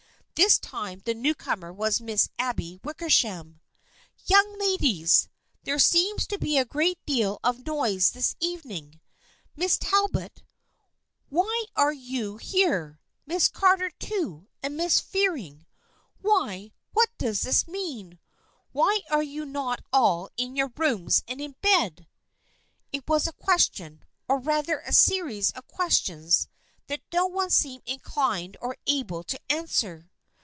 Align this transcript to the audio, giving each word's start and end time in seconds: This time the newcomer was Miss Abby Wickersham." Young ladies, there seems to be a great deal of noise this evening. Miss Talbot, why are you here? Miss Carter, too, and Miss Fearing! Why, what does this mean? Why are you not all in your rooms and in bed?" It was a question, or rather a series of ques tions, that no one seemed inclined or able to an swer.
This 0.35 0.57
time 0.57 1.03
the 1.05 1.13
newcomer 1.13 1.71
was 1.71 2.01
Miss 2.01 2.27
Abby 2.39 2.79
Wickersham." 2.83 3.61
Young 4.25 4.57
ladies, 4.57 5.29
there 5.65 5.77
seems 5.77 6.25
to 6.25 6.39
be 6.39 6.57
a 6.57 6.65
great 6.65 6.97
deal 7.05 7.39
of 7.43 7.63
noise 7.67 8.09
this 8.09 8.35
evening. 8.39 8.99
Miss 9.55 9.77
Talbot, 9.77 10.41
why 11.29 11.65
are 11.75 11.91
you 11.93 12.37
here? 12.37 12.99
Miss 13.27 13.47
Carter, 13.49 13.91
too, 13.99 14.47
and 14.63 14.75
Miss 14.75 14.99
Fearing! 14.99 15.67
Why, 16.23 16.71
what 16.91 17.15
does 17.19 17.41
this 17.43 17.67
mean? 17.67 18.17
Why 18.71 19.01
are 19.11 19.21
you 19.21 19.45
not 19.45 19.83
all 19.93 20.27
in 20.37 20.55
your 20.55 20.71
rooms 20.75 21.21
and 21.27 21.39
in 21.39 21.53
bed?" 21.61 22.07
It 22.91 23.07
was 23.07 23.27
a 23.27 23.33
question, 23.33 24.03
or 24.27 24.39
rather 24.39 24.79
a 24.87 24.91
series 24.91 25.51
of 25.51 25.67
ques 25.67 25.99
tions, 25.99 26.47
that 26.87 27.03
no 27.13 27.27
one 27.27 27.51
seemed 27.51 27.83
inclined 27.85 28.57
or 28.59 28.77
able 28.87 29.23
to 29.25 29.39
an 29.47 29.65
swer. 29.67 30.07